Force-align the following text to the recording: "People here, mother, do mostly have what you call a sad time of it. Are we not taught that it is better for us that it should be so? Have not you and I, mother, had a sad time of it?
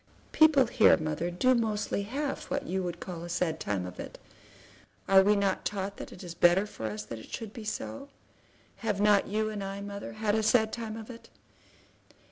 "People 0.31 0.65
here, 0.65 0.97
mother, 0.97 1.29
do 1.29 1.53
mostly 1.53 2.01
have 2.01 2.45
what 2.45 2.65
you 2.65 2.91
call 2.99 3.23
a 3.23 3.29
sad 3.29 3.59
time 3.59 3.85
of 3.85 3.99
it. 3.99 4.17
Are 5.07 5.21
we 5.21 5.35
not 5.35 5.63
taught 5.63 5.97
that 5.97 6.11
it 6.11 6.23
is 6.23 6.33
better 6.33 6.65
for 6.65 6.87
us 6.87 7.03
that 7.03 7.19
it 7.19 7.29
should 7.31 7.53
be 7.53 7.63
so? 7.65 8.09
Have 8.77 8.99
not 8.99 9.27
you 9.27 9.51
and 9.51 9.63
I, 9.63 9.79
mother, 9.79 10.13
had 10.13 10.33
a 10.33 10.41
sad 10.41 10.73
time 10.73 10.97
of 10.97 11.11
it? 11.11 11.29